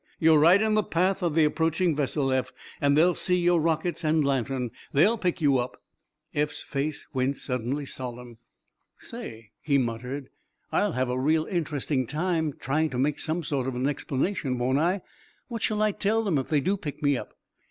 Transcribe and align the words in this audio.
"You're 0.19 0.39
right 0.39 0.59
in 0.59 0.73
the 0.73 0.81
path 0.81 1.21
of 1.21 1.35
the 1.35 1.43
approaching 1.43 1.95
vessel, 1.95 2.31
Eph, 2.31 2.51
and 2.81 2.97
they'll 2.97 3.13
see 3.13 3.35
your 3.35 3.61
rockets 3.61 4.03
and 4.03 4.25
lantern. 4.25 4.71
They'll 4.93 5.15
pick 5.15 5.41
you 5.41 5.59
up." 5.59 5.79
Eph's 6.33 6.59
face 6.63 7.05
went 7.13 7.37
suddenly 7.37 7.85
solemn. 7.85 8.39
"Say," 8.97 9.51
he 9.61 9.77
muttered, 9.77 10.29
"I'll 10.71 10.93
have 10.93 11.09
a 11.11 11.19
real 11.21 11.45
interesting 11.45 12.07
time 12.07 12.53
trying 12.59 12.89
to 12.89 12.97
make 12.97 13.19
some 13.19 13.43
sort 13.43 13.67
of 13.67 13.75
an 13.75 13.85
explanation, 13.85 14.57
won't 14.57 14.79
I? 14.79 15.01
What 15.49 15.61
shall 15.61 15.83
I 15.83 15.91
tell 15.91 16.23
them 16.23 16.39
if 16.39 16.47
they 16.49 16.61
do 16.61 16.77
pick 16.77 17.03
me 17.03 17.15
up?" 17.15 17.35